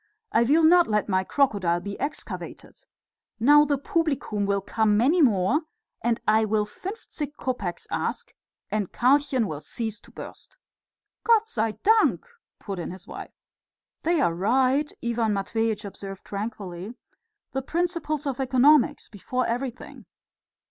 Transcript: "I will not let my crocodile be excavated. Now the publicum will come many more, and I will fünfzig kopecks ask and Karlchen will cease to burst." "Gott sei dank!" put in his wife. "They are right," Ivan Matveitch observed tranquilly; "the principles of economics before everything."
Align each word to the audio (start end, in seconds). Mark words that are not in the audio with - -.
"I 0.31 0.41
will 0.41 0.63
not 0.63 0.87
let 0.87 1.07
my 1.07 1.23
crocodile 1.23 1.79
be 1.79 1.99
excavated. 1.99 2.85
Now 3.39 3.65
the 3.65 3.77
publicum 3.77 4.47
will 4.47 4.59
come 4.61 4.97
many 4.97 5.21
more, 5.21 5.61
and 6.03 6.19
I 6.27 6.43
will 6.43 6.65
fünfzig 6.65 7.35
kopecks 7.35 7.85
ask 7.91 8.33
and 8.71 8.91
Karlchen 8.91 9.45
will 9.45 9.59
cease 9.61 9.99
to 9.99 10.09
burst." 10.11 10.57
"Gott 11.23 11.47
sei 11.47 11.73
dank!" 11.83 12.25
put 12.57 12.79
in 12.79 12.89
his 12.89 13.05
wife. 13.05 13.35
"They 14.01 14.19
are 14.19 14.33
right," 14.33 14.91
Ivan 15.05 15.33
Matveitch 15.35 15.85
observed 15.85 16.25
tranquilly; 16.25 16.95
"the 17.51 17.61
principles 17.61 18.25
of 18.25 18.39
economics 18.39 19.07
before 19.07 19.45
everything." 19.45 20.07